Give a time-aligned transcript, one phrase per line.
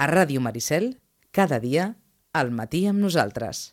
[0.00, 0.94] A Ràdio Maricel,
[1.28, 1.90] cada dia,
[2.32, 3.66] al matí amb nosaltres.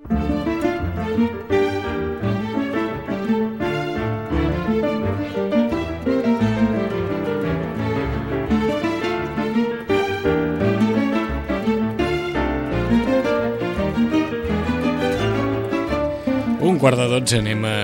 [16.60, 17.78] Un quart de dotze anem a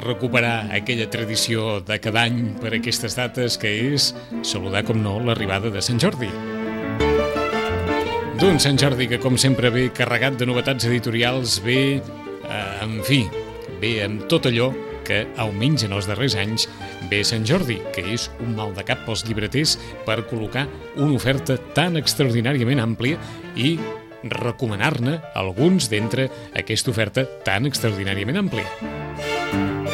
[0.00, 5.68] recuperar aquella tradició de cada any per aquestes dates que és saludar, com no, l'arribada
[5.68, 6.32] de Sant Jordi.
[8.36, 13.22] D'un Sant Jordi que, com sempre, ve carregat de novetats editorials, ve, eh, en fi,
[13.80, 14.66] ve amb tot allò
[15.06, 16.66] que, almenys en els darrers anys,
[17.08, 20.66] ve Sant Jordi, que és un mal de cap pels llibreters per col·locar
[20.96, 23.16] una oferta tan extraordinàriament àmplia
[23.56, 23.78] i
[24.28, 29.85] recomanar-ne alguns d'entre aquesta oferta tan extraordinàriament àmplia.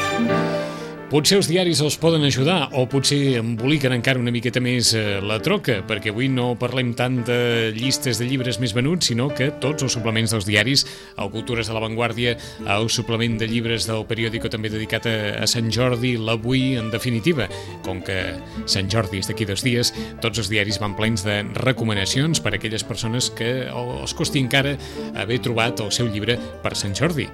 [1.13, 5.37] Potser els diaris els poden ajudar o potser emboliquen encara una miqueta més eh, la
[5.45, 7.37] troca, perquè avui no parlem tant de
[7.77, 10.87] llistes de llibres més venuts, sinó que tots els suplements dels diaris,
[11.21, 12.33] el Cultures de l'Avantguàrdia,
[12.79, 15.15] el suplement de llibres del periòdico també dedicat a,
[15.45, 17.51] a Sant Jordi, l'Avui, en definitiva.
[17.85, 18.19] Com que
[18.65, 19.93] Sant Jordi és d'aquí dos dies,
[20.25, 24.79] tots els diaris van plens de recomanacions per a aquelles persones que els costi encara
[25.13, 27.29] haver trobat el seu llibre per Sant Jordi.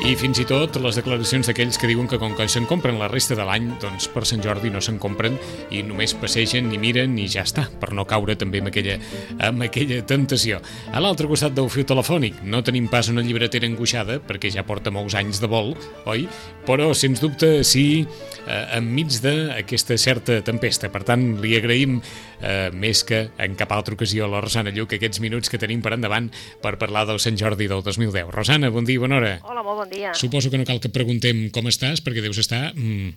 [0.00, 3.10] I fins i tot les declaracions d'aquells que diuen que com que se'n compren la
[3.10, 5.34] resta de l'any, doncs per Sant Jordi no se'n compren
[5.76, 8.96] i només passegen, ni miren i ja està, per no caure també amb aquella,
[9.44, 10.62] amb aquella tentació.
[10.88, 14.88] A l'altre costat del fiu telefònic no tenim pas una llibretera angoixada, perquè ja porta
[14.94, 15.74] molts anys de vol,
[16.08, 16.24] oi?
[16.64, 18.06] Però, sens dubte, sí,
[18.46, 20.88] eh, enmig d'aquesta certa tempesta.
[20.88, 22.00] Per tant, li agraïm
[22.42, 25.92] eh, més que en cap altra ocasió la Rosana Lluc aquests minuts que tenim per
[25.96, 26.30] endavant
[26.62, 28.30] per parlar del Sant Jordi del 2010.
[28.34, 29.34] Rosana, bon dia bona hora.
[29.44, 30.14] Hola, molt bon dia.
[30.14, 32.72] Suposo que no cal que preguntem com estàs, perquè deus estar...
[32.74, 33.14] Mm,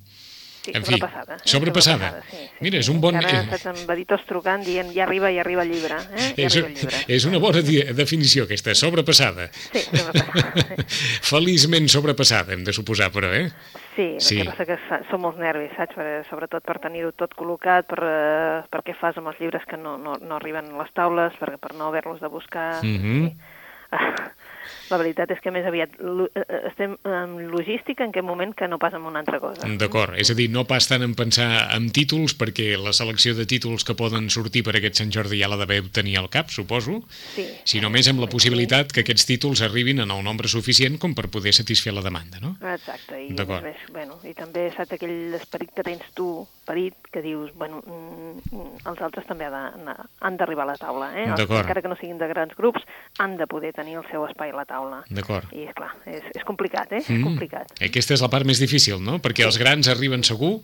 [0.63, 1.35] Sí, en fi, sobrepassada.
[1.35, 1.39] eh?
[1.43, 2.09] sobrepassada.
[2.31, 5.27] sí, sí, Mira, és un bon- Encara eh, saps amb editors trucant dient ja arriba,
[5.35, 5.97] ja arriba el llibre.
[6.15, 6.29] Eh?
[6.37, 7.01] Ja és, arriba el llibre.
[7.17, 7.59] és una bona
[7.99, 9.49] definició aquesta, sobrepassada.
[9.73, 10.53] Sí, sobrepassada.
[10.55, 10.85] sí.
[11.33, 13.49] Feliçment sobrepassada, hem de suposar, però, eh?
[13.95, 14.37] Sí, el Sí.
[14.41, 14.77] que passa que
[15.11, 15.93] són molts nervis, saps?
[15.95, 19.77] Per, sobretot per tenir-ho tot col·locat, per, eh, per què fas amb els llibres que
[19.77, 22.83] no, no, no arriben a les taules, per, per no haver-los de buscar.
[22.83, 23.29] Mhm.
[23.29, 23.35] sí.
[24.93, 28.67] La veritat és que més aviat eh, eh, estem en logística en aquest moment que
[28.69, 29.65] no pas en una altra cosa.
[29.81, 33.47] D'acord, és a dir, no pas tant en pensar en títols, perquè la selecció de
[33.49, 37.01] títols que poden sortir per aquest Sant Jordi ja la deveu tenir al cap, suposo,
[37.33, 37.47] Sí.
[37.65, 41.29] sinó més amb la possibilitat que aquests títols arribin en el nombre suficient com per
[41.33, 42.53] poder satisfer la demanda, no?
[42.61, 47.51] Exacte, i, més, bueno, i també saps aquell esperit que tens tu, perit, que dius,
[47.55, 51.27] bueno, mm, mm, els altres també han d'arribar a la taula, eh?
[51.29, 51.45] Els-.
[51.45, 52.85] Encara que no siguin de grans grups,
[53.19, 55.03] han de poder tenir el seu espai a la taula.
[55.09, 55.49] D'acord.
[55.53, 57.03] I, és clar, és, és complicat, eh?
[57.03, 57.19] Mm.
[57.19, 57.75] És complicat.
[57.89, 59.19] Aquesta és la part més difícil, no?
[59.23, 60.57] Perquè els grans arriben segur,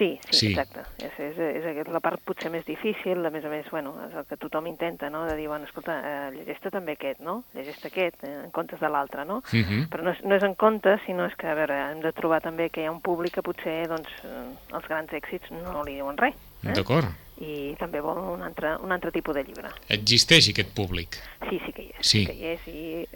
[0.00, 0.46] Sí, sí, Sí.
[0.54, 0.80] exacte.
[1.04, 4.14] És, és, és, és la part potser més difícil, a més a més, bueno, és
[4.16, 7.90] el que tothom intenta, no?, de dir, bueno, escolta, eh, llegeix-te també aquest, no?, llegeix-te
[7.92, 9.42] aquest, eh, en comptes de l'altre, no?
[9.52, 9.90] Mhm.
[9.92, 12.40] Però no és, no és en compte, sinó és que, a veure, hem de trobar
[12.40, 15.98] també que hi ha un públic que potser, doncs, eh, els grans èxits no li
[16.00, 16.34] diuen res.
[16.64, 16.72] Eh?
[16.76, 17.06] d'acord?
[17.40, 19.68] I també vol un altre, un altre tipus de llibre.
[19.88, 21.16] Existeix aquest públic.
[21.48, 22.06] Sí, sí que hi és.
[22.06, 22.26] Sí.
[22.26, 22.66] que hi és.
[22.68, 23.06] I,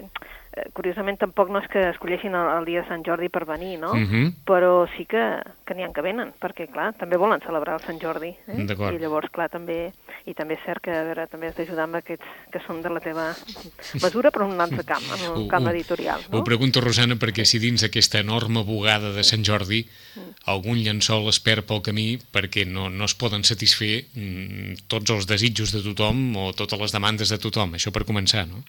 [0.73, 3.93] curiosament, tampoc no és que escolleixin el, el dia de Sant Jordi per venir, no?
[3.93, 4.33] Mhm.
[4.47, 5.21] Però sí que,
[5.67, 8.33] que n'hi ha que venen, perquè, clar, també volen celebrar el Sant Jordi.
[8.47, 8.61] Eh?
[8.63, 9.91] I llavors, clar, també...
[10.25, 12.89] I també és cert que, a veure, també has d'ajudar amb aquests que són de
[12.89, 13.27] la teva
[14.03, 16.43] mesura, però en un altre camp, en un Ho- camp ho- editorial, Ho no?
[16.43, 19.83] pregunto, Rosana, perquè si dins aquesta enorme bugada de Sant Jordi
[20.15, 20.31] Mm.
[20.47, 25.25] algun llençol es perd pel camí perquè no, no es poden satisfer mm, tots els
[25.27, 27.73] desitjos de tothom o totes les demandes de tothom.
[27.75, 28.61] Això per començar, no?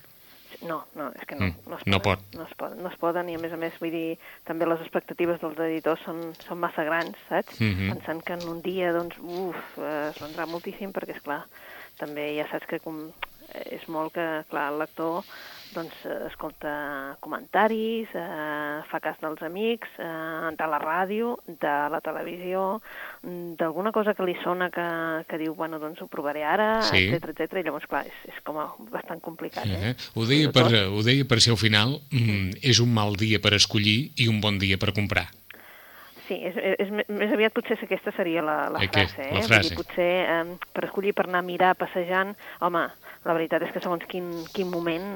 [0.67, 1.47] No, no, és que no.
[1.49, 2.39] Mm, no, es no poden, pot.
[2.39, 4.19] No es, poden, no es poden, i a més a més, vull dir,
[4.49, 7.61] també les expectatives dels editors són, són massa grans, saps?
[7.61, 7.95] Mhm.
[7.95, 11.45] Pensant que en un dia, doncs, uf, eh, es vendrà moltíssim, perquè, és clar
[12.01, 13.07] també ja saps que com,
[13.71, 15.23] és molt que, clar, el lector
[15.75, 22.01] doncs, eh, escolta comentaris, eh, fa cas dels amics, eh, de la ràdio, de la
[22.01, 22.81] televisió,
[23.23, 24.87] d'alguna cosa que li sona que,
[25.29, 27.09] que diu, bueno, doncs ho provaré ara, Sí.
[27.09, 27.61] etc etc.
[27.61, 29.91] i llavors, clar, és, és com a bastant complicat, eh?
[29.91, 29.95] Eh?
[30.15, 33.55] Ho, deia per, ho deia per si al final mm, és un mal dia per
[33.55, 35.29] escollir i un bon dia per comprar.
[36.27, 39.29] Sí, és, és, és, més aviat potser aquesta seria la, la Aquest, frase.
[39.29, 39.33] Eh?
[39.33, 39.69] la Vull frase.
[39.69, 42.35] dir, potser eh, per escollir, per anar a mirar, passejant,
[42.67, 42.83] home,
[43.27, 45.07] la veritat és que segons quin, quin moment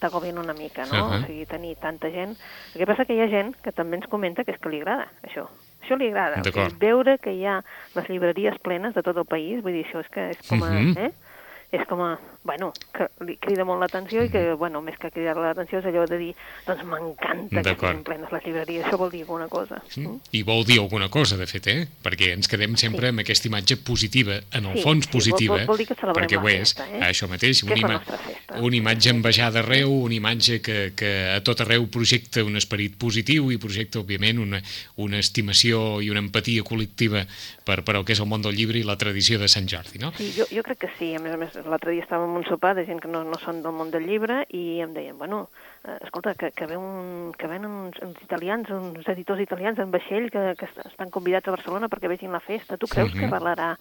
[0.00, 1.04] t'agobien una mica, no?
[1.04, 1.20] Ahà.
[1.20, 2.36] O sigui, tenir tanta gent...
[2.74, 4.80] El que passa que hi ha gent que també ens comenta que és que li
[4.82, 5.46] agrada, això.
[5.82, 6.42] Això li agrada.
[6.42, 7.60] O sigui, veure que hi ha
[7.96, 10.72] les llibreries plenes de tot el país, vull dir, això és que és com a...
[10.72, 11.08] Mhm.
[11.08, 11.37] eh?
[11.70, 12.14] És com a,
[12.48, 16.06] bueno, que li crida molt l'atenció i que, bueno, més que cridar l'atenció és allò
[16.08, 16.30] de dir,
[16.64, 19.82] doncs m'encanta que siguin plenes les llibreries, això vol dir alguna cosa.
[20.00, 20.14] Mm.
[20.32, 21.82] I vol dir alguna cosa, de fet, eh?
[22.04, 25.58] Perquè ens quedem sempre amb aquesta imatge positiva, en el Sí, fons sí, vol- positiva,
[25.58, 27.02] vol- vol dir que perquè ho és, festa, eh?
[27.10, 28.60] això mateix, una, ima festa.
[28.62, 33.52] una imatge envejada arreu, una imatge que, que a tot arreu projecta un esperit positiu
[33.52, 34.62] i projecta, òbviament, una,
[34.96, 37.26] una estimació i una empatia col·lectiva
[37.68, 39.98] per, per el que és el món del llibre i la tradició de Sant Jordi,
[40.00, 40.14] no?
[40.16, 41.12] Sí, jo, jo crec que sí.
[41.14, 43.38] A més a més, l'altre dia estàvem en un sopar de gent que no, no
[43.38, 45.48] són del món del llibre i em deien, bueno,
[45.84, 49.90] eh, escolta, que, que, ve un, que venen uns, uns italians, uns editors italians en
[49.90, 52.76] vaixell que, que est- estan convidats a Barcelona perquè vegin la festa.
[52.76, 53.30] Tu creus que Mhm.
[53.30, 53.76] parlarà...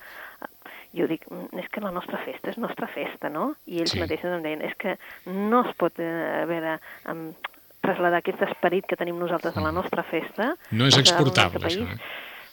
[0.95, 3.55] Jo dic, "Mm, és que la nostra festa és nostra festa, no?
[3.67, 3.99] I ells Sí.
[3.99, 7.33] mateixos em deien, és que no es pot, eh, a veure, em,
[8.17, 10.55] aquest esperit que tenim nosaltres a la nostra festa...
[10.71, 11.97] No és exportable, això, eh?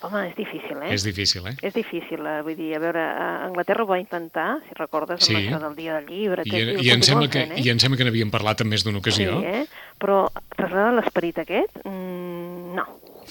[0.04, 0.90] Home, és difícil, eh?
[0.92, 1.54] És difícil, eh?
[1.64, 2.40] És difícil, eh?
[2.44, 5.36] vull dir, a veure, a Anglaterra ho va intentar, si recordes, amb Sí.
[5.40, 7.62] això del dia del llibre, I, que i, ho em sembla que, fent, eh?
[7.64, 9.38] I em sembla que n'havíem parlat en més d'una ocasió.
[9.40, 9.64] Sí, eh?
[10.02, 10.18] Però
[10.58, 12.43] traslladar l'esperit aquest, mm,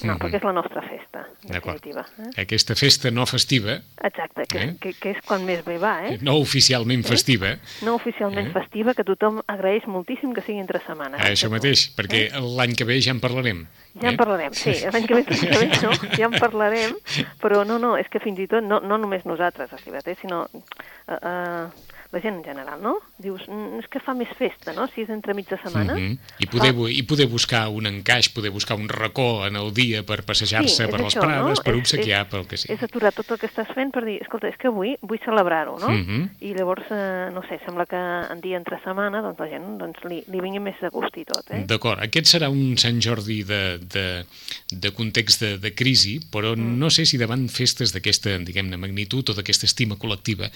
[0.03, 0.21] no, no, Mhm.
[0.21, 2.05] perquè és la nostra festa, en definitiva.
[2.19, 2.41] Eh?
[2.41, 4.75] Aquesta festa no festiva, Exacte, que, Eh?
[4.79, 6.17] que, que és quan més bé va, eh?
[6.21, 8.51] no oficialment festiva, No oficialment Eh?
[8.51, 11.19] festiva, que tothom agraeix moltíssim que sigui entre setmanes.
[11.21, 13.67] Ah, això mateix, perquè l'any que ve ja en parlarem.
[14.01, 16.95] Ja en parlarem, sí, l'any que ve, que ve no, ja en parlarem,
[17.39, 20.47] però no, no, és que fins i tot, no, no només nosaltres, els llibreters, sinó
[20.49, 21.69] uh, uh,
[22.13, 22.99] la gent en general, no?
[23.17, 25.95] Dius, "Mm, és que fa més festa, no?, si és entre de setmana.
[25.95, 26.17] Mhm.
[26.39, 29.82] I, poder, bu- I poder buscar un encaix, poder buscar un racó en el dia
[30.07, 31.63] per passejar-se és per les això, prades, no?
[31.67, 32.73] per obsequiar, és- pel que sigui.
[32.77, 35.77] És aturar tot el que estàs fent per dir, escolta, és que avui vull celebrar-ho,
[35.79, 35.89] no?
[35.89, 36.29] Mhm.
[36.41, 37.97] I llavors, eh, no sé, sembla que
[38.33, 41.25] en dia entre setmana, doncs la gent doncs, li, li vingui més de gust i
[41.25, 41.63] tot, eh?
[41.67, 44.25] D'acord, aquest serà un Sant Jordi de, de,
[44.71, 46.77] de context de, de crisi, però Mm.
[46.79, 50.49] no sé si davant festes d'aquesta, diguem-ne, magnitud o d'aquesta estima col·lectiva,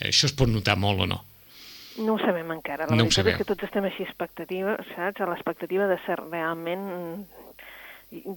[0.00, 1.24] això es pot notar molt o no.
[1.98, 2.88] No ho sabem encara.
[2.90, 5.20] La No veritat és que tots estem així expectativa, saps?
[5.20, 7.24] A l'expectativa de ser realment...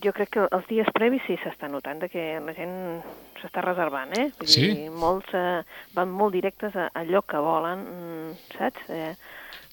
[0.02, 3.02] Jo crec que els dies previs sí s'està notant que la gent
[3.42, 4.32] s'està reservant, eh?
[4.40, 4.62] Vull Sí?
[4.74, 5.64] dir, molts eh,
[5.94, 8.90] van molt directes a allò que volen, mm, saps?
[8.90, 9.16] Eh,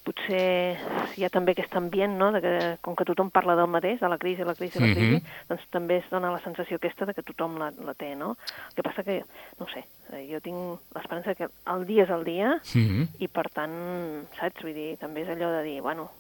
[0.05, 0.77] potser
[1.17, 2.55] hi ha també aquest ambient, no?, de que
[2.85, 5.23] com que tothom parla del mateix, de la crisi, la crisi, la crisi, Mhm.
[5.49, 8.37] doncs també es dona la sensació aquesta de que tothom la, la té, no?
[8.69, 9.25] El que passa que,
[9.59, 13.09] no sé, eh, jo tinc l'esperança que el dia és el dia, Mhm.
[13.21, 14.61] i per tant, saps?
[14.63, 16.11] Vull dir, també és allò de dir, bueno,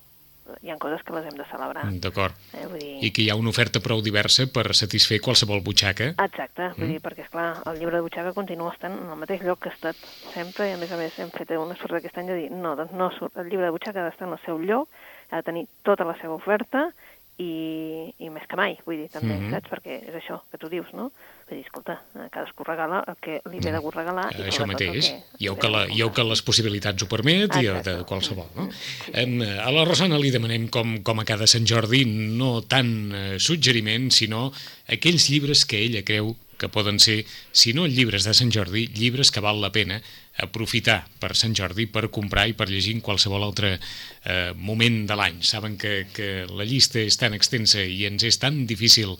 [0.62, 1.84] hi ha coses que les hem de celebrar.
[2.04, 2.34] D'acord.
[2.52, 2.66] Eh?
[2.68, 2.98] Vull dir...
[3.06, 6.12] I que hi ha una oferta prou diversa per satisfer qualsevol butxaca.
[6.24, 6.92] Exacte, vull Mm.
[6.92, 9.74] dir, perquè, esclar, el llibre de butxaca continua estant en el mateix lloc que ha
[9.74, 9.96] estat
[10.34, 12.74] sempre, i a més a més hem fet una sort aquest any de dir, no,
[12.76, 14.88] doncs no surt, el llibre de butxaca ha d'estar en el seu lloc,
[15.30, 16.90] ha de tenir tota la seva oferta,
[17.38, 19.50] i, i més que mai, vull dir, també, Mhm.
[19.50, 19.70] saps?
[19.70, 21.10] Perquè és això que tu dius, no?
[21.48, 24.30] Vull dir, escolta, eh, cadascú regala el que li ve de gust regalar.
[24.32, 25.10] i Eh, Això mateix.
[25.10, 28.46] que- I que, la, i que les possibilitats ho permet i el de qualsevol.
[28.54, 28.62] No?
[28.66, 29.50] Mm, sí, sí.
[29.60, 34.10] A la Rosana li demanem, com, com a cada Sant Jordi, no tant eh, suggeriment,
[34.12, 34.52] sinó
[34.88, 39.32] aquells llibres que ella creu que poden ser, si no llibres de Sant Jordi, llibres
[39.32, 40.00] que val la pena
[40.42, 45.18] aprofitar per Sant Jordi per comprar i per llegir en qualsevol altre eh, moment de
[45.18, 45.42] l'any.
[45.46, 49.14] Saben que, que la llista és tan extensa i ens és tan difícil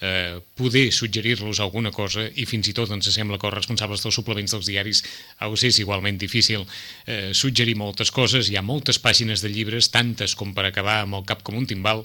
[0.00, 4.20] eh, poder suggerir-los alguna cosa i fins i tot ens sembla que els responsables dels
[4.20, 5.02] suplements dels diaris
[5.48, 6.66] us és igualment difícil
[7.06, 11.20] eh, suggerir moltes coses, hi ha moltes pàgines de llibres, tantes com per acabar amb
[11.20, 12.04] el cap com un timbal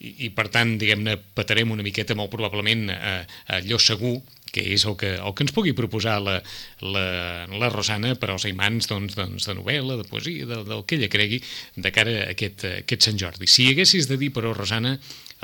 [0.00, 3.16] i, i per tant, diguem-ne, patarem una miqueta molt probablement a
[3.60, 4.18] allò segur
[4.54, 6.36] que és el que, el que ens pugui proposar la,
[6.82, 7.06] la,
[7.50, 11.10] la Rosana per als aimants doncs, doncs, de novel·la, de poesia, de, del que ella
[11.12, 11.40] cregui
[11.76, 13.50] de cara a aquest, a aquest Sant Jordi.
[13.50, 14.96] Si haguessis de dir, però, Rosana,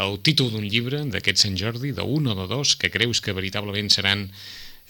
[0.03, 3.89] el títol d'un llibre d'aquest Sant Jordi, d'un o de dos, que creus que veritablement
[3.93, 4.29] seran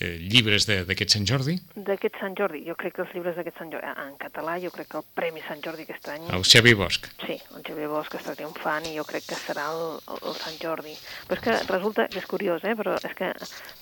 [0.00, 1.56] eh, llibres d'aquest Sant Jordi?
[1.88, 4.90] D'aquest Sant Jordi, jo crec que els llibres d'aquest Sant Jordi, en català, jo crec
[4.92, 6.26] que el Premi Sant Jordi aquest any...
[6.36, 7.08] El Xavi Bosch.
[7.24, 10.58] Sí, el Xavier Bosch està triomfant i jo crec que serà el, el, el Sant
[10.62, 10.96] Jordi.
[11.28, 12.76] Però és que resulta que és curiós, eh?
[12.78, 13.32] però és que,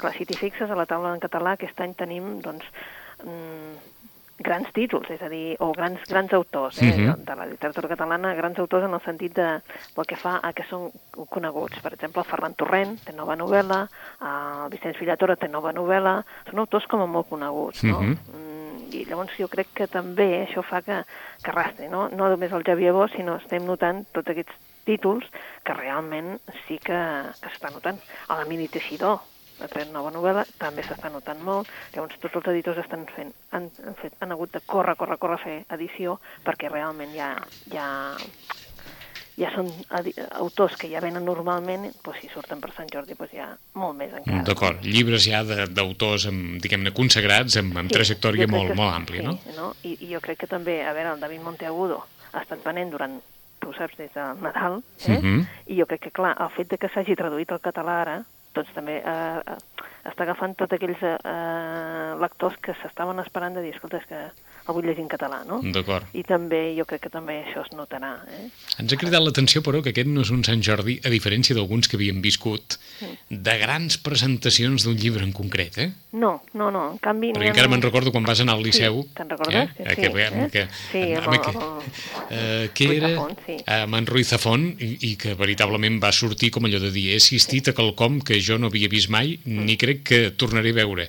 [0.01, 2.71] clar, si t'hi fixes a la taula en català, aquest any tenim, doncs,
[3.25, 3.95] mm,
[4.39, 6.91] grans títols, és a dir, o grans, grans autors, eh?
[6.91, 7.15] Mhm.
[7.19, 9.61] de, de la literatura catalana, grans autors en el sentit de
[9.95, 10.91] pel que fa a que són
[11.31, 11.81] coneguts.
[11.81, 13.85] Per exemple, Ferran Torrent té nova novel·la,
[14.21, 18.01] el Vicenç Villatora té nova novel·la, són autors com a molt coneguts, no?
[18.01, 18.19] Mhm.
[18.35, 21.03] Mm, I llavors jo crec que també això fa que,
[21.43, 22.09] que arrastri, no?
[22.09, 25.25] No només el Xavier Bosch, sinó estem notant tots aquests títols
[25.65, 26.99] que realment sí que,
[27.41, 27.99] que s'està notant.
[28.29, 29.21] A la Mini Teixidor,
[29.71, 31.71] tret nova novel·la, també s'està notant molt.
[31.95, 35.41] Llavors tots els editors estan fent, han, han, fet, han hagut de córrer, córrer, córrer
[35.41, 37.33] a fer edició perquè realment hi ha,
[39.37, 39.69] ja són
[40.39, 43.49] autors que ja venen normalment, doncs si surten per Sant Jordi, doncs ja
[43.81, 44.45] molt més encara.
[44.47, 46.29] D'acord, llibres ja d'autors,
[46.63, 49.57] diguem-ne, consagrats, amb, amb Sí, trajectòria molt, que molt àmplia, sí, no?
[49.59, 49.71] no?
[49.83, 53.19] I, I jo crec que també, a veure, el David Monteagudo ha estat venent durant,
[53.63, 55.19] tu ho saps, des de Nadal, eh?
[55.19, 55.43] Mhm.
[55.67, 58.17] i jo crec que, clar, el fet de que s'hagi traduït al català ara,
[58.55, 59.15] doncs també eh,
[59.55, 59.57] eh,
[60.11, 64.21] està agafant tots aquells eh, eh, lectors que s'estaven esperant de dir, escolta, és que
[64.85, 65.61] llegir en català, no?
[65.63, 66.07] D'acord.
[66.17, 68.49] I també, jo crec que també això es notarà, eh?
[68.81, 71.89] Ens ha cridat l'atenció, però, que aquest no és un Sant Jordi, a diferència d'alguns
[71.89, 72.79] que havíem viscut,
[73.29, 75.91] de grans presentacions d'un llibre en concret, eh?
[76.13, 77.33] No, no, no, en canvi...
[77.35, 79.03] Perquè encara me'n recordo quan vas anar al Liceu...
[79.03, 79.71] Sí, te'n recordes?
[79.79, 79.85] Eh?
[79.85, 80.29] Que que, sí, eh?
[80.29, 80.51] eh?
[80.51, 83.57] que, Sí, amb que, amb eh, que era Zafón, sí.
[83.67, 87.19] amb en Ruiz Zafón i, i que veritablement va sortir com allò de dir he
[87.19, 89.65] assistit a quelcom que jo no havia vist mai Mm.
[89.67, 91.05] ni crec que tornaré a veure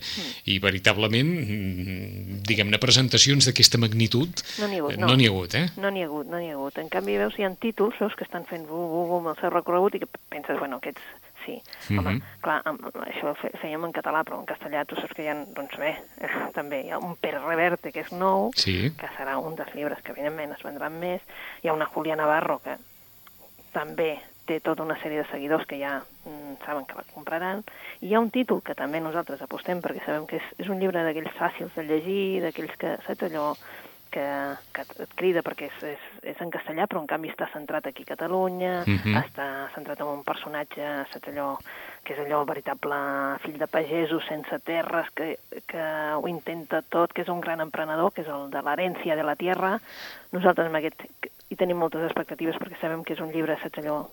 [0.49, 5.07] i veritablement mm, diguem-ne presentacions d'aquesta magnitud No n'hi ha hagut, eh, no.
[5.07, 5.65] no ha hagut eh?
[5.77, 6.77] No n'hi ha hagut, no n'hi ha hagut.
[6.81, 9.49] En canvi, veus, hi ha títols, veus, que estan fent bum, bum, bum, el seu
[9.53, 11.01] recorregut i que penses, bueno, aquests
[11.45, 11.61] sí.
[11.89, 11.99] Mhm.
[11.99, 15.29] Home, clar, amb, això fe, fèiem en català, però en castellà tu saps que hi
[15.29, 18.91] ha, doncs bé, eh, també hi ha un Pere Reverte, que és nou, Sí.
[18.97, 21.21] que serà un dels llibres que evidentment es vendran més.
[21.63, 22.77] Hi ha una Julia Navarro, que
[23.73, 27.63] també té tota una sèrie de seguidors que ja mm, saben que la compraran.
[28.01, 30.79] I hi ha un títol que també nosaltres apostem perquè sabem que és, és un
[30.79, 33.55] llibre d'aquells fàcils de llegir, d'aquells que, saps allò,
[34.15, 34.23] que,
[34.71, 38.05] que et crida perquè és, és, és en castellà, però en canvi està centrat aquí
[38.05, 39.17] a Catalunya, Mhm.
[39.25, 41.57] està centrat en un personatge, saps allò,
[42.05, 42.95] que és allò veritable
[43.43, 45.83] fill de pagesos sense terres, que, que
[46.15, 49.35] ho intenta tot, que és un gran emprenedor, que és el de l'herència de la
[49.35, 49.79] tierra.
[50.31, 51.01] Nosaltres amb aquest
[51.49, 54.05] hi tenim moltes expectatives perquè sabem que és un llibre, saps allò,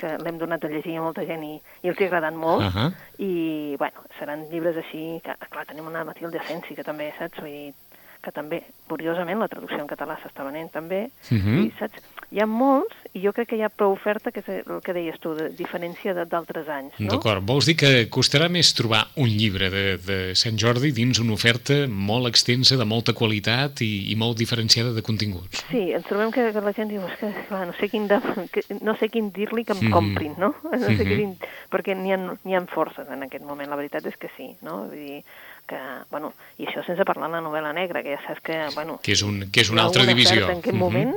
[0.00, 1.54] que l'hem donat a llegir a molta gent i,
[1.84, 2.64] i els ha agradat molt.
[2.70, 2.88] Ahà.
[3.20, 7.52] I, bueno, seran llibres així, que, clar, tenim una Matilde Asensi, que també, saps, vull
[7.52, 7.74] dir,
[8.20, 11.58] que també, curiosament, la traducció en català s'està venent també, Mhm.
[11.66, 12.00] i, saps,
[12.30, 14.92] hi ha molts, i jo crec que hi ha prou oferta, que és el que
[14.94, 17.10] deies tu, de diferència d'altres anys, no?
[17.16, 21.34] D'acord, vols dir que costarà més trobar un llibre de, de Sant Jordi dins una
[21.34, 25.64] oferta molt extensa, de molta qualitat i, i molt diferenciada de continguts?
[25.72, 28.20] Sí, ens trobem que, que la gent diu, és que, clar, no sé quin, de,
[28.54, 29.92] que, no sé quin dir-li que em Mhm.
[29.96, 30.54] comprin, no?
[30.70, 31.10] no sé Mhm.
[31.16, 31.34] quin,
[31.72, 32.20] perquè n'hi ha,
[32.60, 34.84] ha forces en aquest moment, la veritat és que sí, no?
[34.86, 35.24] Vull dir
[35.66, 35.78] que,
[36.10, 39.00] bueno, i això sense parlar de la novel·la negra, que ja saps que, bueno...
[39.02, 40.46] Que és, un, que és una altra divisió.
[40.46, 40.78] En aquest Mhm.
[40.78, 41.14] moment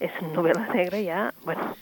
[0.00, 1.74] és novel·la negra ja, bueno,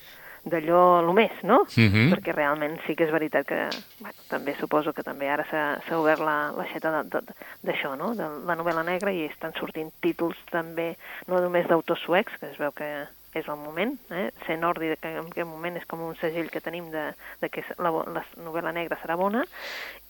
[0.46, 1.64] d'allò el més, no?
[1.76, 2.12] Mhm.
[2.14, 3.68] Perquè realment sí que és veritat que,
[3.98, 7.34] bueno, també suposo que també ara s'ha obert la, l'aixeta de- de-
[7.66, 10.96] d'això, no?, de la novel·la negra i estan sortint títols també,
[11.26, 14.30] no només d'autors suecs, que es veu que és el moment, eh?
[14.46, 17.64] ser nordi que en aquest moment és com un segell que tenim de, de que
[17.76, 19.44] la, la novel·la negra serà bona,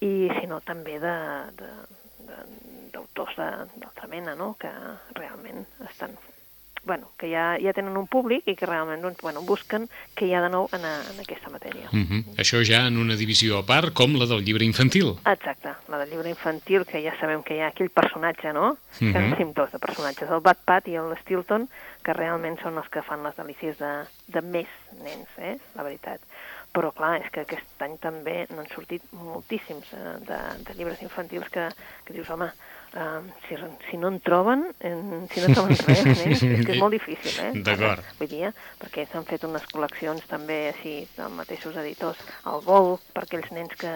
[0.01, 1.17] i sinó també de,
[1.59, 1.71] de,
[2.93, 4.71] d'autors d'altra mena, no?, que
[5.17, 6.15] realment estan
[6.87, 10.35] bueno, que ja, ja tenen un públic i que realment doncs, bueno, busquen què hi
[10.39, 11.91] ha de nou en, a, en aquesta matèria.
[11.91, 12.39] Mhm.
[12.39, 15.17] Això ja en una divisió a part, com la del llibre infantil.
[15.27, 18.77] Exacte, la del llibre infantil, que ja sabem que hi ha aquell personatge, no?
[19.01, 19.13] Mhm.
[19.13, 21.69] Que en tenim dos de personatges, el Bad Pat i el Stilton,
[22.07, 23.93] que realment són els que fan les delícies de,
[24.31, 24.71] de més
[25.03, 25.57] nens, eh?
[25.75, 26.23] la veritat.
[26.77, 30.39] Però, clar, és que aquest any també n'han sortit moltíssims eh, de,
[30.69, 31.67] de llibres infantils que,
[32.05, 32.51] que dius, home,
[32.95, 36.77] eh, si, si no en troben, en, si no en troben res, nens, és que
[36.77, 37.51] és molt difícil, eh?
[37.67, 38.05] D'acord.
[38.21, 38.53] Vull dir, eh,
[38.83, 42.21] perquè s'han fet unes col·leccions també així, dels mateixos editors,
[42.53, 43.93] al vol, per aquells nens que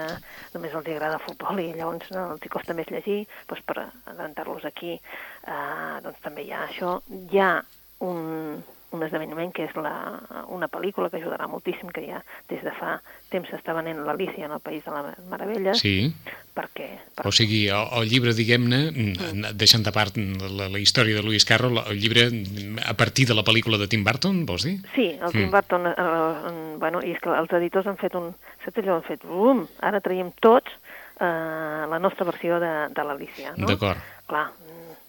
[0.55, 3.79] només els agrada el futbol i llavors no, els hi costa més llegir, doncs per
[3.85, 6.99] adaptar-los aquí, eh, doncs també hi ha això.
[7.31, 7.55] Hi ha
[8.07, 9.93] un, un esdeveniment que és la,
[10.51, 12.19] una pel·lícula que ajudarà moltíssim, que ja
[12.51, 12.97] des de fa
[13.31, 16.11] temps s'està venent l'Alícia en el País de les Meravelles, Sí.
[16.57, 16.89] perquè...
[17.15, 17.27] Per...
[17.29, 19.53] O sigui, el, el llibre, diguem-ne, mm.
[19.55, 22.27] deixant de part la, la història de Lewis Carroll, el llibre
[22.87, 24.81] a partir de la pel·lícula de Tim Burton, vols dir?
[24.97, 25.51] Sí, el Tim Mm.
[25.55, 28.33] Burton, eh, eh, bueno, i és que els editors han fet un...
[28.65, 28.99] Saps allò?
[28.99, 30.75] Han fet, bum, ara traiem tots
[31.21, 33.71] eh, la nostra versió de, de l'Alícia, no?
[33.71, 34.03] D'acord.
[34.31, 34.49] Clar,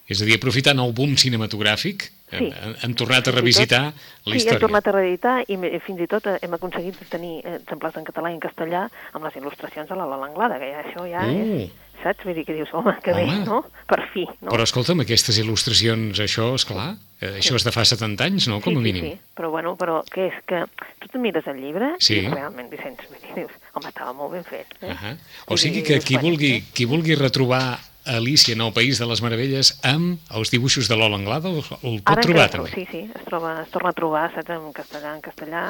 [0.08, 2.48] És a dir, aprofitant el boom cinematogràfic, Sí.
[2.48, 4.52] han, han tornat a revisitar tot- la Sí, història.
[4.54, 8.04] hem tornat a reeditar i fins i tot eh, hem aconseguit tenir eh, exemplars en
[8.04, 11.26] català i en castellà amb les il·lustracions de la Lola Anglada, que ja això ja
[11.26, 11.30] Oh.
[11.60, 11.70] és...
[12.02, 12.24] Saps?
[12.24, 13.26] Vull dir que dius, home, que Home.
[13.26, 13.60] bé, no?
[13.86, 14.50] Per fi, no?
[14.50, 18.60] Però escolta'm, aquestes il·lustracions, això, és clar, eh, això és de fa 70 anys, no?,
[18.60, 19.04] com a sí, mínim.
[19.04, 20.64] Sí, sí, però bueno, però què és que
[20.98, 22.14] tu te mires el llibre Sí.
[22.24, 24.66] i realment Vicenç, vull dir, dius, home, estava molt ben fet.
[24.80, 24.86] Eh?
[24.90, 25.16] Uh -huh.
[25.46, 26.64] O sigui que qui vulgui, sí.
[26.74, 31.16] qui vulgui retrobar Alicia en el País de les Meravelles amb els dibuixos de Lola
[31.20, 32.70] Anglada el, el pot Ara trobar també.
[32.74, 35.62] Sí, sí, es, troba, es torna a trobar, saps, en castellà, en castellà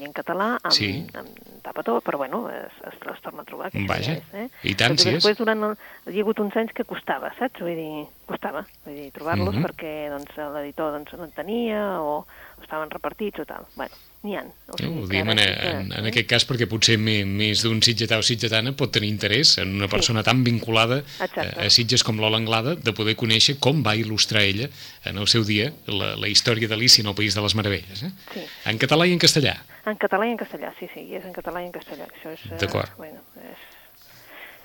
[0.00, 0.90] i en català, amb, Sí.
[1.16, 1.28] amb
[1.64, 3.70] tapató, però bueno, es, es, es torna a trobar.
[3.88, 4.48] Vaja, ja és, eh?
[4.68, 5.14] i tant, Perquè si és.
[5.22, 5.76] després, durant el,
[6.12, 7.60] hi ha hagut uns anys que costava, saps?
[7.64, 9.64] Vull dir, costava, vull dir, trobar-los Mhm.
[9.64, 12.26] perquè, doncs, l'editor doncs, no en tenia o
[12.62, 13.64] estaven repartits o tal.
[13.76, 14.42] Bueno, n'hi ha.
[14.42, 18.22] O no, ho diem en, en, en aquest cas perquè potser més, d'un sitgetà o
[18.26, 20.26] sitgetana pot tenir interès en una persona sí.
[20.26, 21.46] tan vinculada Exacte.
[21.56, 24.68] a, a Sitges com l'Ola Anglada de poder conèixer com va il·lustrar ella
[25.04, 28.02] en el seu dia la, la història d'Alicia en el País de les Meravelles.
[28.02, 28.10] Eh?
[28.34, 28.44] Sí.
[28.66, 29.56] En català i en castellà.
[29.86, 32.04] En català i en castellà, sí, sí, és en català i en castellà.
[32.10, 32.42] Això és...
[32.50, 32.90] eh, D'acord.
[32.98, 33.62] Bueno, és,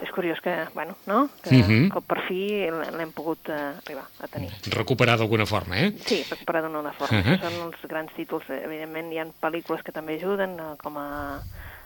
[0.04, 1.30] és curiós que, bueno, no?
[1.42, 1.90] Que, Mhm.
[1.94, 4.52] que per fi l'hem pogut eh, arribar a tenir.
[4.68, 5.94] Recuperar d'alguna forma, eh?
[6.06, 7.18] Sí, recuperar d'una forma.
[7.22, 7.32] Mhm.
[7.34, 7.42] Uh -huh.
[7.42, 8.50] Són els grans títols.
[8.50, 11.42] eh, Evidentment hi ha pel·lícules que també ajuden, eh, com a,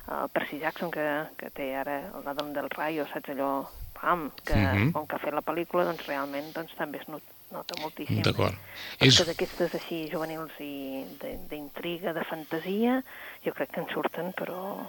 [0.08, 4.56] a Percy Jackson, que, que té ara el Ladrón del Rayo, saps allò, pam, que
[4.56, 4.92] Mhm.
[4.94, 7.22] com que ha fet la pel·lícula, doncs realment doncs, també es not,
[7.52, 8.22] nota moltíssim.
[8.22, 8.54] D'acord.
[9.00, 9.08] És...
[9.08, 13.04] És- Que d'aquestes així juvenils i de- d'intriga, de, fantasia,
[13.44, 14.88] jo crec que en surten, però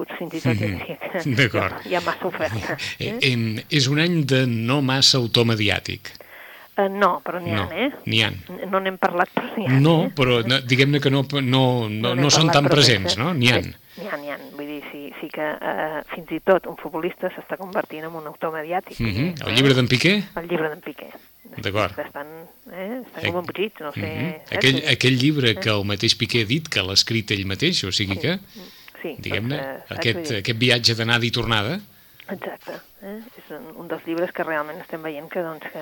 [0.00, 1.84] potser fins i tot diria que D'acord.
[1.86, 2.78] hi ha massa oferta.
[2.98, 3.64] Eh, Eh?
[3.70, 6.12] és un any de no massa automediàtic.
[6.80, 7.90] Eh, no, però n'hi ha, No, eh?
[8.06, 8.30] n'hi ha.
[8.70, 9.78] No n'hem parlat, però n'hi ha.
[9.84, 10.12] No, eh?
[10.16, 13.32] però no, diguem-ne que no, no, no, n'hem no són tan presents, no?
[13.36, 13.60] N'hi ha.
[13.62, 14.36] Sí, N'hi ha, n'hi ha.
[14.56, 18.30] Vull dir, sí, sí que eh, fins i tot un futbolista s'està convertint en un
[18.30, 18.96] autor mediàtic.
[19.00, 19.26] Mm -hmm.
[19.34, 19.48] eh?
[19.50, 20.14] El llibre d'en Piqué?
[20.40, 21.10] El llibre d'en Piqué.
[21.60, 21.98] D'acord.
[21.98, 22.26] Estan,
[22.72, 23.02] eh?
[23.04, 24.00] estan com embotits, no sé...
[24.00, 24.32] Mhm.
[24.46, 24.56] saps?
[24.56, 27.92] aquell, aquell llibre que el mateix Piqué ha dit que l'ha escrit ell mateix, o
[27.92, 28.38] sigui que,
[29.02, 31.80] sí, diguem-ne, doncs, eh, aquest, aquest viatge d'anada i tornada,
[32.30, 32.76] Exacte.
[33.02, 33.16] Eh?
[33.40, 35.80] És un, un dels llibres que realment estem veient que, doncs, que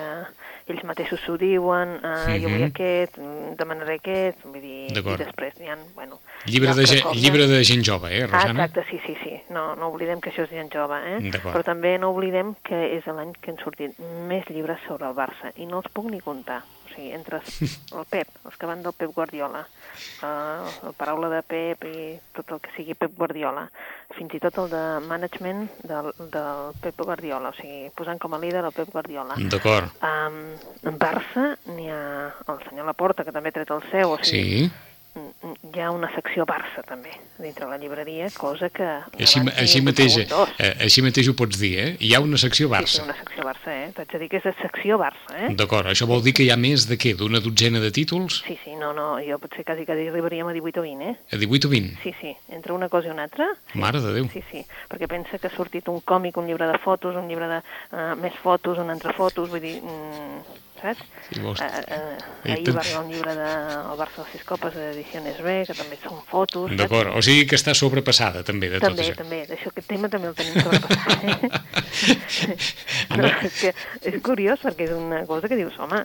[0.73, 2.71] ells mateixos s'ho diuen, eh, jo vull Mhm.
[2.71, 3.19] aquest,
[3.59, 6.17] demanaré aquest, vull dir, i després n'hi ha, bueno...
[6.47, 8.65] llibre, de, gent, llibre de gent jove, eh, Ah, Rosana?
[8.65, 9.35] exacte, sí, sí, sí.
[9.53, 11.19] No, no oblidem que això és gent jove, eh?
[11.37, 15.53] Però també no oblidem que és l'any que han sortit més llibres sobre el Barça,
[15.57, 16.63] i no els puc ni comptar.
[16.99, 21.85] Sigui, entre el Pep, els que van del Pep Guardiola, uh, la paraula de Pep
[21.87, 22.01] i
[22.35, 23.69] tot el que sigui Pep Guardiola,
[24.17, 28.41] fins i tot el de management del, del Pep Guardiola, o sigui, posant com a
[28.43, 29.39] líder el Pep Guardiola.
[29.39, 29.95] D'acord.
[30.03, 30.41] Um,
[30.91, 32.03] en Barça n'hi ha
[32.51, 34.88] el senyor Laporta, que també ha tret el seu, o sigui, Sí.
[35.73, 38.85] Hi ha una secció Barça també dintre la llibreria, cosa que
[39.19, 41.89] Així, així, mateix, eh, així mateix ho pots dir, eh?
[42.03, 43.03] Hi ha una secció Sí, sí, Barça.
[43.05, 43.91] una secció Barça, eh?
[43.95, 45.53] T'haig de dir que és de secció Barça, eh?
[45.55, 47.15] D'acord, això vol dir que hi ha més de què?
[47.19, 48.41] D'una dotzena de títols?
[48.47, 51.15] Sí, sí, no, no, jo potser quasi quasi arribaríem a 18 o 20, eh?
[51.31, 51.97] A 18 o 20?
[52.03, 53.47] Sí, sí, entre una cosa i una altra.
[53.71, 53.79] Sí.
[53.79, 54.29] Mare de Déu.
[54.33, 57.47] Sí, sí, perquè pensa que ha sortit un còmic, un llibre de fotos, un llibre
[57.47, 61.03] de uh, més fotos, un entre fotos, vull dir, mm, saps?
[61.35, 64.73] I vols- uh, I ahir va arribar un llibre de el Barça dels sis copes
[64.73, 66.71] d'edicions B, que també són fotos.
[66.79, 69.17] D'acord, o sigui que està sobrepassada també de tot També, això.
[69.21, 71.23] també, d'això, aquest tema també el tenim sobrepassat.
[71.23, 71.49] Eh?
[73.17, 73.73] no, és que
[74.09, 76.03] és curiós perquè és una cosa que dius, home,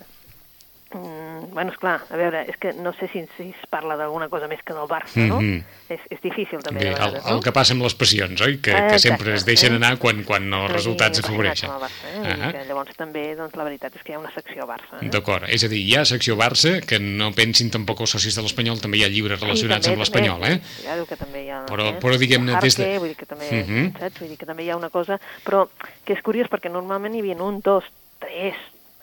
[0.95, 4.29] mm, bueno, és clar, a veure, és que no sé si, si es parla d'alguna
[4.33, 5.41] cosa més que del Barça, no?
[5.41, 5.65] Mhm.
[5.91, 7.41] és, és difícil també, Bé, de el, vegades, el no?
[7.45, 8.57] que passa amb les passions, oi?
[8.59, 9.77] Que, que Exacte, sempre es deixen eh?
[9.77, 11.69] anar quan, quan els resultats afavoreixen.
[11.71, 12.23] Barça, eh?
[12.25, 15.03] Dir Ah, que llavors també, doncs, la veritat és que hi ha una secció Barça.
[15.03, 15.11] Eh?
[15.11, 18.43] D'acord, és a dir, hi ha secció Barça, que no pensin tampoc els socis de
[18.43, 20.61] l'Espanyol, també hi ha llibres relacionats sí, amb l'Espanyol, també, eh?
[20.65, 21.65] Sí, claro que també hi ha...
[21.67, 21.99] Però- eh?
[22.01, 23.93] però diguem-ne, des de- Vull dir que també, Mhm.
[23.99, 24.21] saps?
[24.21, 25.21] Vull dir que també hi ha una cosa...
[25.45, 25.69] Però
[26.05, 27.85] que és curiós perquè normalment hi havia un, dos,
[28.21, 28.55] tres,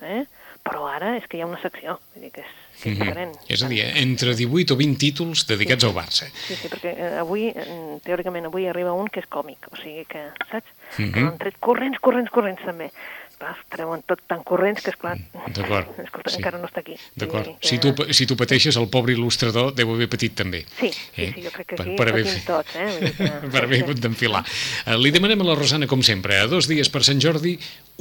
[0.01, 0.25] eh?
[0.63, 3.01] Però ara és que hi ha una secció, vull dir que és, que és Mhm.
[3.01, 3.35] diferent.
[3.49, 6.27] És a dir, entre 18 o 20 títols dedicats al Barça.
[6.47, 10.05] Sí, sí, perquè eh, avui, eh, teòricament, avui arriba un que és còmic, o sigui
[10.05, 10.67] que, saps?
[10.99, 11.11] Mhm.
[11.13, 12.91] Que l'han tret corrents, corrents, corrents, també.
[13.41, 15.15] Clar, treuen tot tan corrents que, esclar,
[15.55, 16.37] D'acord, escolta, sí.
[16.37, 16.93] encara no està aquí.
[17.17, 17.47] D'acord.
[17.47, 20.59] Dir que- Si, tu, si tu pateixes, el pobre il·lustrador deu haver patit també.
[20.77, 23.13] Sí, sí, sí, jo crec que Per- aquí per haver tots, eh?
[23.17, 24.43] Que- per haver hagut d'enfilar.
[24.85, 27.55] Eh, Li demanem a la Rosana, com sempre, a dos dies per Sant Jordi,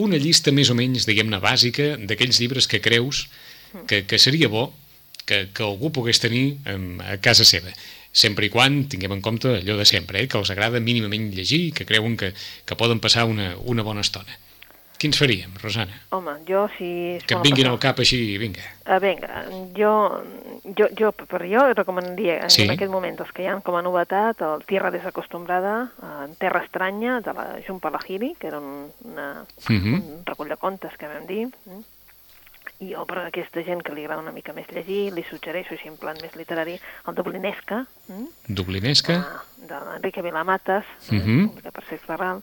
[0.04, 3.24] una llista més o menys, diguem-ne, bàsica d'aquells llibres que creus
[3.88, 4.66] que, que seria bo
[5.24, 6.58] que, que algú pogués tenir
[7.06, 7.72] a casa seva
[8.12, 10.26] sempre i quan tinguem en compte allò de sempre, eh?
[10.28, 12.32] que els agrada mínimament llegir i que creuen que,
[12.66, 14.34] que poden passar una, una bona estona.
[15.00, 15.94] Quins faríem, Rosana?
[16.12, 17.16] Home, jo si...
[17.24, 18.60] Que et vinguin al cap així, vinga.
[18.84, 19.46] Uh, vinga,
[19.78, 19.92] jo,
[20.76, 22.66] jo, jo, per jo recomanaria Sí.
[22.66, 26.60] en aquest moment els que hi ha com a novetat el Tierra desacostumbrada, uh, Terra
[26.66, 29.94] estranya, de la Jun Palahiri, que era un, una, Mhm.
[29.94, 31.46] un recull de contes que vam dir.
[31.64, 31.80] mm.
[32.80, 35.74] I jo, per a aquesta gent que li agrada una mica més llegir, li suggereixo
[35.74, 38.26] així en plan més literari el Dublinesca, mm?
[38.48, 39.16] Dublinesca.
[39.58, 41.40] de, de l'Enrique Vilamates, Mhm.
[41.40, 42.42] eh, publicat per Sex Barral.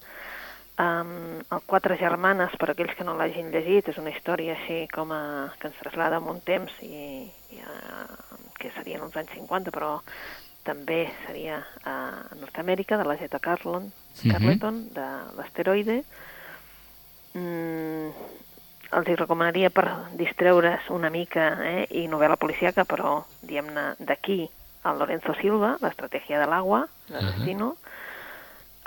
[0.77, 4.83] Um, el Quatre germanes, per a aquells que no l'hagin llegit, és una història així
[4.93, 9.33] com a, que ens trasllada en un temps i, i uh, que serien els anys
[9.33, 9.95] 50, però
[10.67, 11.95] també seria a
[12.37, 14.31] Nord-Amèrica, de la Carlon, Mhm.
[14.31, 16.03] Carleton, de l'asteroide.
[17.37, 18.09] Mm,
[18.97, 19.85] els hi recomanaria per
[20.17, 24.49] distreure's una mica eh, i novel·la policíaca, però diguem-ne d'aquí
[24.83, 27.25] al Lorenzo Silva, l'estratègia de l'aigua, de Ahà.
[27.31, 27.75] Destino.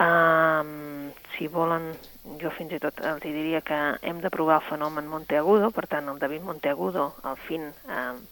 [0.00, 1.90] Um, si volen,
[2.40, 6.08] jo fins i tot els diria que hem de provar el fenomen Monteagudo, per tant,
[6.08, 8.22] el David Monteagudo, el fin, um,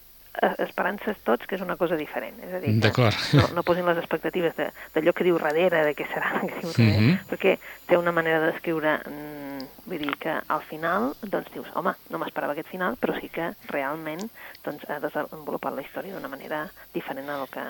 [0.62, 2.38] esperances tots que és una cosa diferent.
[2.46, 4.54] És a dir, que no, no posin les expectatives
[4.94, 7.28] d'allò que diu darrere, de què serà, que diu darrere, mm -hmm.
[7.30, 12.18] perquè té una manera d'escriure, mm, vull dir que al final, doncs dius, home, no
[12.18, 14.30] m'esperava aquest final, però sí que realment
[14.64, 17.64] doncs, ha desenvolupat la història d'una manera diferent del que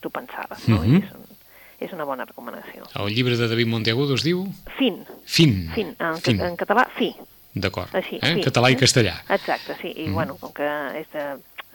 [0.00, 0.76] tu pensaves, no?
[0.76, 0.94] Mm -hmm.
[0.94, 1.43] I és, un,
[1.78, 2.86] és una bona recomanació.
[2.94, 4.44] El llibre de David Monteagudo es diu?
[4.78, 5.02] Fin.
[5.24, 5.56] Fin.
[5.74, 5.94] Fin.
[5.98, 6.40] En, fin.
[6.40, 7.14] en català, fi.
[7.54, 7.92] D'acord.
[7.94, 8.18] Eh?
[8.26, 9.20] En català i castellà.
[9.30, 9.92] Exacte, sí.
[9.94, 10.14] I, mm.
[10.14, 11.26] bueno, com que és de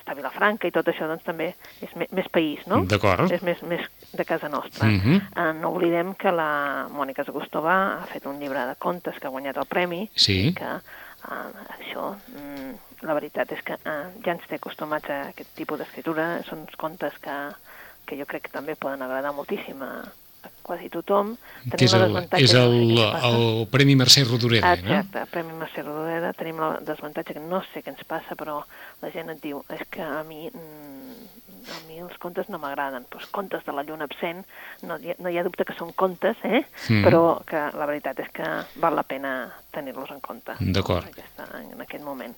[0.10, 1.52] a Vilafranca i tot això doncs també
[1.86, 2.82] és més, país, no?
[2.90, 3.30] D'acord.
[3.32, 4.88] És més, més de casa nostra.
[4.88, 5.20] -huh.
[5.22, 9.36] uh, no oblidem que la Mònica Zagostova ha fet un llibre de contes que ha
[9.36, 10.48] guanyat el premi sí.
[10.48, 15.30] i que uh, això, mm, la veritat és que uh, ja ens té acostumats a
[15.30, 17.38] aquest tipus d'escriptura, són contes que,
[18.10, 19.94] que jo crec que també poden agradar moltíssim a,
[20.70, 21.34] quasi tothom.
[21.66, 23.44] Que és el, és el, el
[23.74, 25.00] Premi Mercè Rodoreda, Exacte, no?
[25.00, 26.32] Exacte, Premi Mercè Rodoreda.
[26.38, 28.62] Tenim la desavantatge que no sé què ens passa, però
[29.02, 31.28] la gent et diu, és que a mi, mm,
[31.74, 33.08] a mi els contes no m'agraden.
[33.10, 34.46] Pues contes de la lluna absent,
[34.86, 36.64] no, no hi ha dubte que són contes, eh?
[36.88, 37.04] Mm.
[37.08, 39.36] però que la veritat és que val la pena
[39.74, 40.58] tenir-los en compte.
[40.60, 41.10] D'acord.
[41.40, 41.50] No?
[41.66, 42.36] En aquest moment.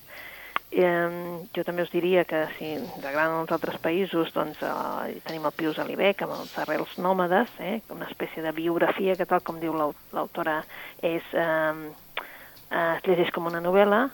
[0.71, 5.45] Eh, jo també us diria que si ens agraden els altres països, doncs eh, tenim
[5.49, 9.59] el Pius Alibec amb els arrels nòmades, eh, una espècie de biografia que tal com
[9.59, 10.61] diu l'autora
[11.03, 11.91] és, eh,
[12.71, 14.05] eh, es llegeix com una novel·la,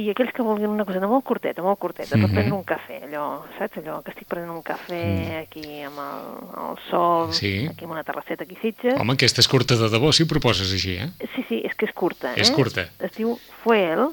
[0.00, 2.32] i aquells que vulguin una cosa molt curteta, molt curteta, mm -hmm.
[2.32, 3.76] prenent un cafè, allò, saps?
[3.80, 5.36] Allò que estic prenent un cafè mm.
[5.44, 6.24] aquí amb el,
[6.64, 7.68] el sol, sí.
[7.70, 8.98] aquí amb una terrasseta aquí Sitges.
[8.98, 11.10] Home, aquesta és curta de debò, si ho proposes així, eh?
[11.34, 12.32] Sí, sí, és que és curta.
[12.36, 12.54] És eh?
[12.54, 12.88] curta.
[12.98, 14.08] Es diu Fuel,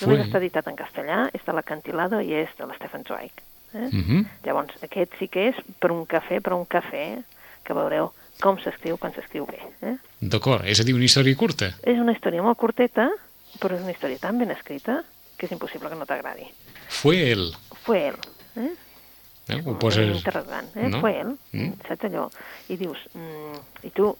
[0.00, 3.32] Només està editat en castellà, és de l'Acantilado i és de l'Stefan Zweig.
[3.72, 3.78] Eh?
[3.78, 4.02] Uh mhm.
[4.08, 4.24] -huh.
[4.44, 7.22] Llavors, aquest sí que és per un cafè, per un cafè,
[7.62, 9.60] que veureu com s'escriu quan s'escriu bé.
[9.82, 9.96] Eh?
[10.20, 11.74] D'acord, és a dir, una història curta.
[11.82, 13.10] És una història molt curteta,
[13.60, 15.04] però és una història tan ben escrita
[15.36, 16.46] que és impossible que no t'agradi.
[16.88, 17.52] Fue él.
[17.84, 18.16] Fue él.
[18.56, 18.74] Eh?
[19.48, 20.16] Eh, ho poses...
[20.16, 20.88] Interrogant, eh?
[20.88, 21.00] No?
[21.00, 21.34] Fue él.
[21.52, 21.72] Mm.
[21.88, 22.28] Saps allò?
[22.68, 24.10] I dius, mm, i tu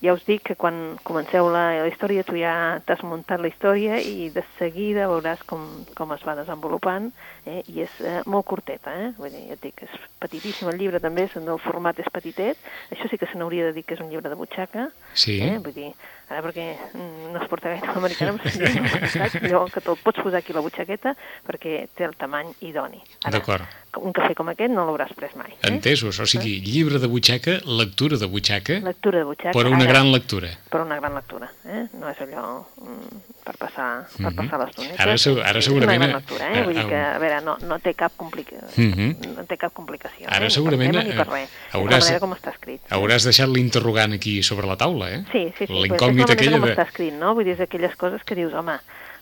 [0.00, 3.98] ja us dic que quan comenceu la, la història tu ja t'has muntat la història
[4.00, 7.10] i de seguida veuràs com, com es va desenvolupant
[7.44, 7.60] eh?
[7.68, 9.10] i és eh, molt curteta, eh?
[9.18, 12.58] Vull dir, ja et dic, és petitíssim el llibre també, el format és petitet,
[12.90, 15.40] això sí que se n'hauria de dir que és un llibre de butxaca, sí.
[15.44, 15.58] eh?
[15.60, 15.92] vull dir,
[16.30, 18.38] ara perquè mm, no es porta gaire l'americana,
[19.42, 21.14] allò que te'l pots posar aquí la butxaqueta
[21.48, 23.02] perquè té el tamany idoni.
[23.26, 23.66] D'acord.
[23.98, 25.50] Un cafè com aquest no l'hauràs pres mai.
[25.56, 25.72] Eh?
[25.72, 29.90] Entesos, o sigui, llibre de butxaca, lectura de butxaca, lectura de butxaca per una ara,
[29.90, 30.52] gran lectura.
[30.70, 31.88] Per una gran lectura, eh?
[31.98, 32.44] No és allò
[32.78, 34.36] mm, per passar, per mm -hmm.
[34.36, 34.94] passar l'estona.
[34.96, 35.12] Ara,
[35.50, 35.66] ara segurament...
[35.66, 36.62] És una gran lectura, eh?
[36.64, 38.68] Vull dir que, a veure, no, no té cap complicació.
[38.76, 39.36] Mm -hmm.
[39.36, 40.26] No té cap complicació.
[40.28, 40.50] Ara eh?
[40.50, 40.94] segurament...
[40.94, 41.48] Ni per res.
[41.72, 42.80] Hauràs, com està escrit.
[42.90, 45.24] Hauràs deixat l'interrogant aquí sobre la taula, eh?
[45.32, 45.72] Sí, sí, sí.
[45.72, 46.60] L'incògnita aquella de...
[46.60, 47.32] com està escrit, no?
[47.38, 48.76] Vull dir, és aquelles coses que dius, home,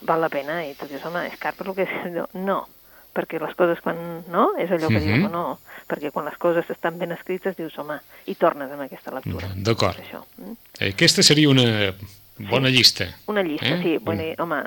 [0.08, 2.20] val la pena, i tu dius, home, és car per lo que és...
[2.34, 2.62] No,
[3.14, 3.98] perquè les coses quan...
[4.32, 4.50] No?
[4.58, 5.18] És allò que uh -huh.
[5.18, 5.58] dius, no,
[5.88, 9.48] perquè quan les coses estan ben escrites dius, home, i tornes amb aquesta lectura.
[9.56, 9.98] D'acord.
[10.36, 10.54] Mm?
[10.92, 11.94] Aquesta seria una
[12.38, 13.04] bona sí, llista.
[13.26, 13.82] Una llista, eh?
[13.82, 13.98] sí.
[13.98, 14.42] Bueno, mm.
[14.42, 14.62] home,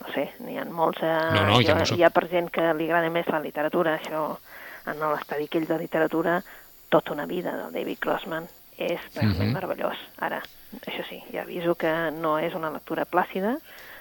[0.00, 1.02] no sé, n'hi ha molts...
[1.02, 1.98] Eh, no, no, ja no soc...
[1.98, 4.38] Hi ha per gent que li agrada més la literatura, això,
[4.86, 6.42] en l'estadi aquell de literatura,
[6.88, 9.52] tota una vida del David Crossman és realment uh -huh.
[9.52, 9.98] meravellós.
[10.18, 10.42] Ara,
[10.86, 13.58] això sí, ja aviso que no és una lectura plàcida,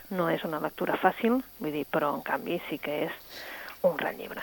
[0.09, 3.11] no és una lectura fàcil, vull dir, però en canvi sí que és
[3.81, 4.41] un gran llibre.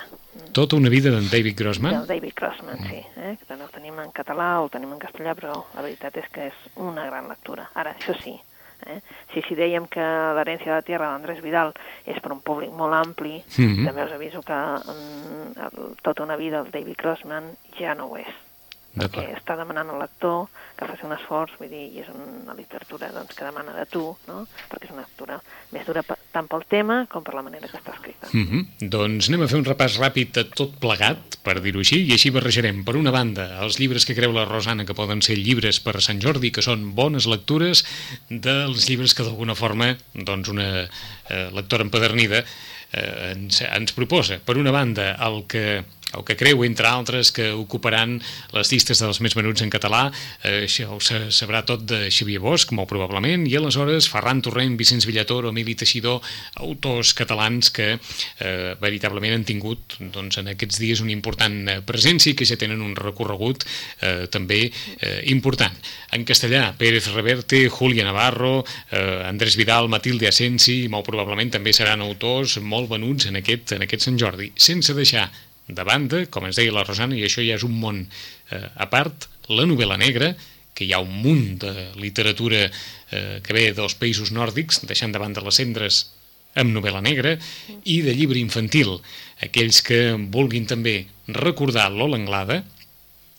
[0.52, 1.92] Tota una vida d'en David Grossman?
[1.92, 2.88] Del David Grossman, mm.
[2.88, 3.02] sí.
[3.16, 3.36] Eh?
[3.38, 6.28] Que també el tenim en català o el tenim en castellà, però la veritat és
[6.32, 7.70] que és una gran lectura.
[7.74, 8.40] Ara, això sí,
[8.86, 9.00] Eh?
[9.32, 10.04] Si, si dèiem que
[10.36, 11.72] l'herència de la Tierra d'Andrés Vidal
[12.06, 13.86] és per un públic molt ampli, mm -hmm.
[13.86, 18.47] també us aviso que mm, tota una vida el David Grossman ja no ho és
[18.98, 23.10] perquè està demanant al lector que faci un esforç, vull dir, i és una literatura
[23.14, 24.44] doncs, que demana de tu, no?
[24.70, 25.38] perquè és una lectura
[25.74, 28.28] més dura tant pel tema com per la manera que està escrita.
[28.32, 28.88] Mm -hmm.
[28.94, 32.30] Doncs anem a fer un repàs ràpid de tot plegat, per dir-ho així, i així
[32.30, 36.00] barrejarem, per una banda, els llibres que creu la Rosana que poden ser llibres per
[36.00, 37.84] Sant Jordi, que són bones lectures,
[38.28, 40.88] dels llibres que d'alguna forma doncs una
[41.28, 42.44] eh, lectora empedernida
[42.92, 44.38] eh, ens, ens proposa.
[44.44, 45.84] Per una banda, el que
[46.16, 48.16] el que creu, entre altres, que ocuparan
[48.54, 50.06] les llistes dels més venuts en català.
[50.42, 55.06] Eh, això ho sabrà tot de Xavier Bosch, molt probablement, i aleshores Ferran Torrent, Vicenç
[55.08, 56.22] Villator o Emili Teixidor,
[56.64, 62.32] autors catalans que eh, veritablement han tingut doncs, en aquests dies una important eh, presència
[62.32, 63.66] i que ja tenen un recorregut
[64.00, 65.76] eh, també eh, important.
[66.16, 72.00] En castellà, Pérez Reverte, Julia Navarro, eh, Andrés Vidal, Matilde Asensi, molt probablement també seran
[72.04, 75.28] autors molt venuts en aquest, en aquest Sant Jordi, sense deixar
[75.68, 78.88] de banda, com ens deia la Rosana, i això ja és un món eh, a
[78.90, 80.32] part, la novel·la negra,
[80.74, 85.20] que hi ha un munt de literatura eh, que ve dels països nòrdics, deixant de
[85.20, 86.04] banda les cendres
[86.58, 87.36] amb novel·la negra,
[87.84, 88.96] i de llibre infantil.
[89.44, 90.00] Aquells que
[90.32, 92.62] vulguin també recordar l'Ola Anglada,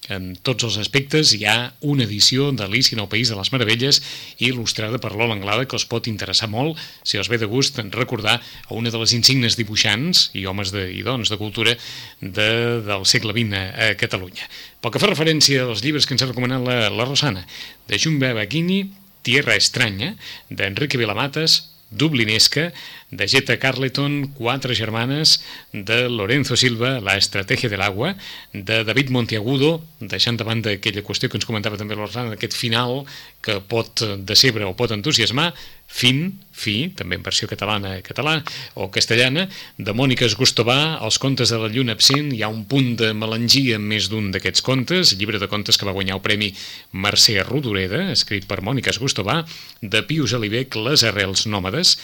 [0.08, 4.00] en tots els aspectes hi ha una edició d'Alicia en el País de les Meravelles
[4.42, 8.40] il·lustrada per Lola Anglada que els pot interessar molt si els ve de gust recordar
[8.40, 11.76] a una de les insignes dibuixants i homes de, i dones de cultura
[12.22, 12.50] de,
[12.88, 14.48] del segle XX a Catalunya.
[14.80, 17.46] Pel que fa referència als llibres que ens ha recomanat la, la Rosana,
[17.90, 18.86] de Jumbe Baghini,
[19.22, 20.16] Tierra Estranya,
[20.50, 22.70] d'Enrique Vilamates, Dublinesca,
[23.12, 25.40] de Jetta Carleton, Quatre germanes,
[25.74, 28.14] de Lorenzo Silva, La estratègia de l'aigua,
[28.54, 33.04] de David Montiagudo, deixant de banda aquella qüestió que ens comentava també l'Orsana, d'aquest final
[33.42, 35.54] que pot decebre o pot entusiasmar,
[35.90, 38.36] Fin, Fi, també en versió catalana català
[38.78, 39.48] o castellana,
[39.80, 43.80] de Mònica Esgustovà, Els contes de la lluna absent, hi ha un punt de melangia
[43.80, 46.52] en més d'un d'aquests contes, llibre de contes que va guanyar el Premi
[46.94, 49.42] Mercè Rodoreda, escrit per Mònica Esgustovà,
[49.82, 51.98] de Pius Alibec, Les arrels nòmades,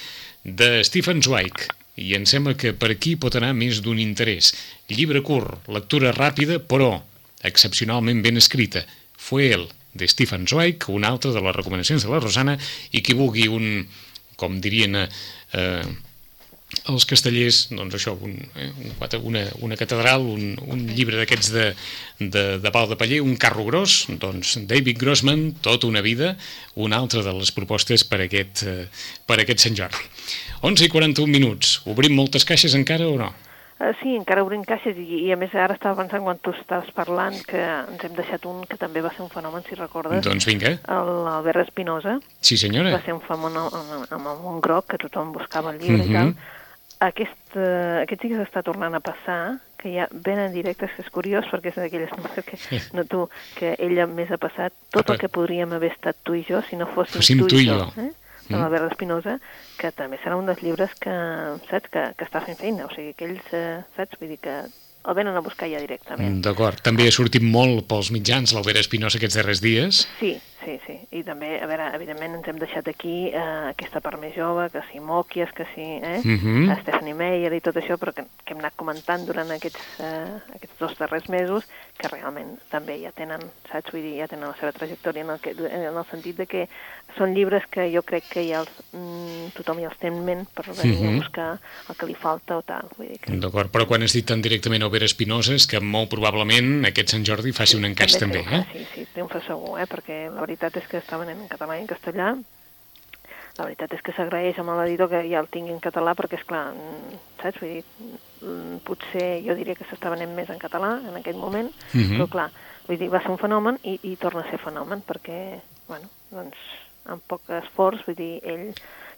[0.46, 1.66] de Stephen Zweig,
[1.98, 4.52] i em sembla que per aquí pot anar més d'un interès.
[4.94, 7.00] Llibre curt, lectura ràpida, però
[7.46, 8.86] excepcionalment ben escrita.
[9.18, 12.58] Fue él, de Stephen Zweig, una altra de les recomanacions de la Rosana,
[12.92, 13.88] i qui vulgui un,
[14.38, 15.84] com dirien eh,
[16.92, 21.66] els castellers, doncs això, un, eh, una, una catedral, un, un llibre d'aquests de,
[22.20, 26.36] de, de pal de paller, un carro gros, doncs David Grossman, tota una vida,
[26.76, 28.86] una altra de les propostes per aquest, eh,
[29.26, 30.06] per aquest Sant Jordi.
[30.66, 31.80] 11 i 41 minuts.
[31.90, 33.34] Obrim moltes caixes encara o no?
[33.76, 36.94] Uh, sí, encara obrim caixes i, i a més ara estava pensant quan tu estaves
[36.96, 40.22] parlant que ens hem deixat un que també va ser un fenomen, si recordes.
[40.24, 40.78] Doncs vinga.
[40.88, 42.16] L'Albert Espinosa.
[42.40, 42.94] Sí, senyora.
[42.96, 46.14] Va ser un fenomen amb, amb un groc que tothom buscava el llibre uh -huh.
[46.14, 46.55] i tal.
[47.06, 49.40] Aquest, uh, aquest sí que s'està tornant a passar,
[49.82, 52.14] que ja ven en directe, que és curiós, perquè és d'aquelles
[52.48, 52.60] que,
[52.98, 53.26] no tu,
[53.60, 56.80] que ella més ha passat tot el que podríem haver estat tu i jo si
[56.80, 57.90] no fóssim, fóssim tu, tu i jo.
[58.02, 58.12] Eh?
[58.46, 59.40] de l'Albert Espinosa,
[59.80, 61.14] que també serà un dels llibres que,
[61.70, 64.60] saps, que, que està fent feina, o sigui, que ells, eh, saps, vull dir que
[65.06, 66.42] el venen a buscar ja directament.
[66.46, 66.82] D'acord.
[66.86, 70.06] També ha sortit molt pels mitjans l'Albert Espinosa aquests darrers dies.
[70.20, 74.18] Sí, Sí, sí, i també, a veure, evidentment ens hem deixat aquí eh, aquesta part
[74.18, 76.56] més jove, que si Mòquies, que si eh, uh mhm.
[76.66, 76.80] -huh.
[76.82, 80.80] Stephanie Meyer i tot això, però que, que hem anat comentant durant aquests, eh, aquests
[80.80, 84.74] dos darrers mesos, que realment també ja tenen, saps, vull dir, ja tenen la seva
[84.76, 86.66] trajectòria en el, que, en el sentit de que
[87.16, 90.44] són llibres que jo crec que ja els, mm, tothom ja els té en ment
[90.54, 91.08] per venir uh -huh.
[91.08, 91.20] a mhm.
[91.20, 91.50] buscar
[91.90, 92.90] el que li falta o tal.
[92.98, 93.32] Vull dir que...
[93.32, 97.10] D'acord, però quan has dit tan directament a Vera Espinosa és que molt probablement aquest
[97.10, 98.66] Sant Jordi faci sí, un encaix també, també eh?
[98.74, 99.88] Sí, sí, té un fa segur, eh?
[99.88, 102.36] perquè la veritat veritat és que estaven en català i en castellà.
[103.56, 106.48] La veritat és que s'agraeix amb l'editor que ja el tingui en català perquè, és
[106.48, 107.62] clar, mm, saps?
[107.62, 107.84] Vull dir,
[108.42, 112.04] mm, potser jo diria que s'està venent més en català en aquest moment, uh mhm.
[112.04, 112.18] -huh.
[112.18, 112.50] però clar,
[112.88, 116.58] vull dir, va ser un fenomen i, i torna a ser fenomen perquè, bueno, doncs,
[117.06, 118.74] amb poc esforç, vull dir, ell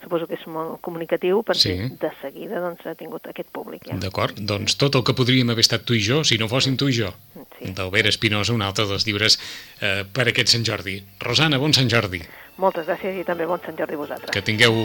[0.07, 1.91] suposo que és molt comunicatiu perquè sí.
[2.01, 3.85] de seguida doncs, ha tingut aquest públic.
[3.91, 3.99] Ja.
[4.01, 6.89] D'acord, doncs tot el que podríem haver estat tu i jo, si no fossin tu
[6.89, 7.11] i jo.
[7.57, 7.71] Sí.
[7.77, 9.37] D'Albert Espinosa, un altre dels llibres
[9.81, 10.99] eh, per aquest Sant Jordi.
[11.23, 12.21] Rosana, bon Sant Jordi.
[12.57, 14.33] Moltes gràcies i també bon Sant Jordi a vosaltres.
[14.33, 14.77] Que tingueu,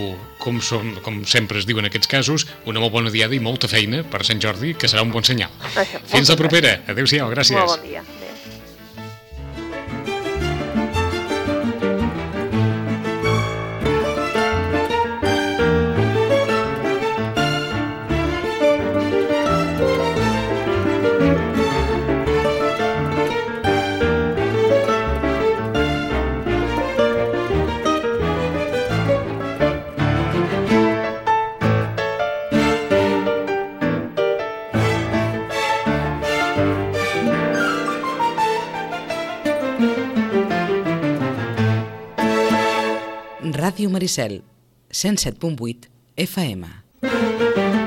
[0.42, 3.70] com, som, com sempre es diu en aquests casos, una molt bona diada i molta
[3.72, 5.52] feina per Sant Jordi, que serà un bon senyal.
[5.72, 6.76] Això, Fins la propera.
[6.92, 7.56] Adéu-siau, gràcies.
[7.56, 8.04] Molt bon dia.
[44.02, 44.42] Maricel,
[44.90, 47.81] 107.8 FM.